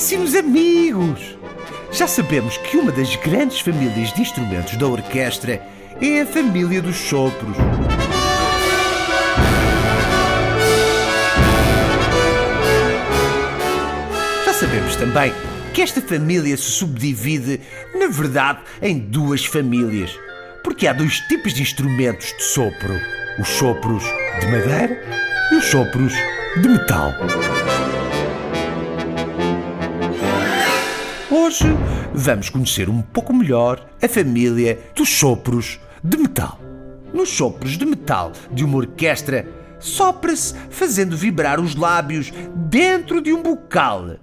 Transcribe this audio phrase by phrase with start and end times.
[0.00, 1.36] Digníssimos amigos!
[1.92, 5.60] Já sabemos que uma das grandes famílias de instrumentos da orquestra
[6.00, 7.54] é a família dos sopros.
[14.46, 15.34] Já sabemos também
[15.74, 17.60] que esta família se subdivide,
[17.94, 20.18] na verdade, em duas famílias.
[20.64, 22.94] Porque há dois tipos de instrumentos de sopro:
[23.38, 24.02] os sopros
[24.40, 24.98] de madeira
[25.52, 26.14] e os sopros
[26.56, 27.12] de metal.
[31.50, 31.64] Hoje
[32.14, 36.60] vamos conhecer um pouco melhor a família dos sopros de metal.
[37.12, 39.44] Nos sopros de metal de uma orquestra,
[39.80, 44.14] sopra-se fazendo vibrar os lábios dentro de um bocal.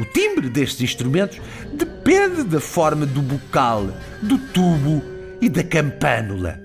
[0.00, 1.40] O timbre destes instrumentos
[1.72, 5.04] depende da forma do bocal, do tubo
[5.40, 6.60] e da campânula.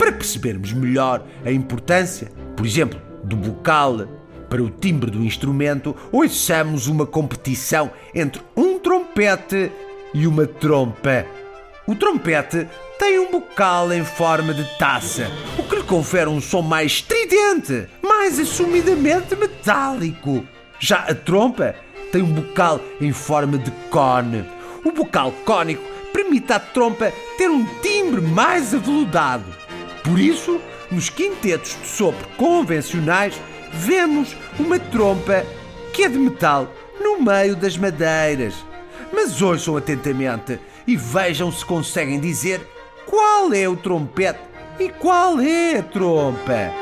[0.00, 6.86] Para percebermos melhor a importância, por exemplo, do bocal para o timbre do instrumento, ouçamos
[6.86, 9.70] uma competição entre um trompete
[10.14, 11.26] e uma trompa.
[11.86, 12.66] O trompete
[12.98, 17.86] tem um bocal em forma de taça, o que lhe confere um som mais estridente,
[18.02, 20.44] mais assumidamente metálico.
[20.78, 21.74] Já a trompa
[22.10, 24.44] tem um bocal em forma de cone.
[24.84, 29.44] O bocal cônico permite à trompa ter um timbre mais aveludado.
[30.02, 33.34] Por isso, nos quintetos de sopro convencionais,
[33.72, 35.44] vemos uma trompa
[35.92, 38.54] que é de metal no meio das madeiras.
[39.12, 42.60] Mas ouçam atentamente e vejam se conseguem dizer
[43.06, 44.40] qual é o trompete
[44.78, 46.72] e qual é a trompa.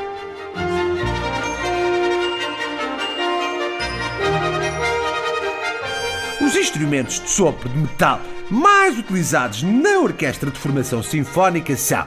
[6.41, 8.19] Os instrumentos de sopro de metal
[8.49, 12.05] mais utilizados na orquestra de formação sinfónica são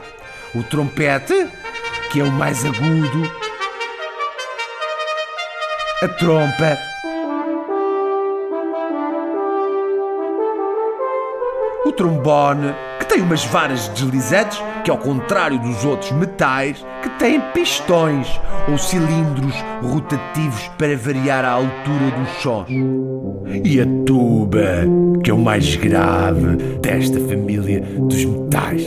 [0.55, 1.47] o trompete,
[2.11, 3.38] que é o mais agudo,
[6.01, 6.77] a trompa,
[11.85, 17.41] o trombone, que tem umas varas deslizantes, que ao contrário dos outros metais, que têm
[17.53, 18.27] pistões
[18.69, 22.69] ou cilindros rotativos para variar a altura dos sons.
[23.65, 24.85] E a tuba,
[25.21, 28.85] que é o mais grave desta família dos metais.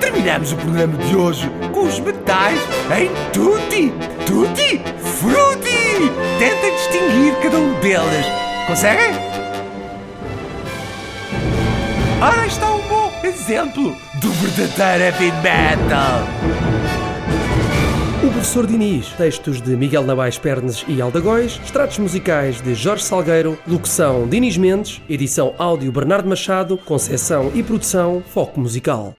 [0.00, 2.58] Terminamos o programa de hoje com os metais
[2.98, 3.92] em tutti,
[4.26, 5.63] tutti, frutti.
[6.44, 8.26] Tentem distinguir cada um deles.
[8.66, 9.12] Conseguem?
[12.20, 16.20] Ora, está um bom exemplo do verdadeiro heavy metal.
[18.22, 23.58] O Professor Diniz, textos de Miguel Nabais Pernes e Aldagóis, extratos musicais de Jorge Salgueiro,
[23.66, 29.12] locução Diniz Mendes, edição áudio Bernardo Machado, concessão e produção Foco Musical.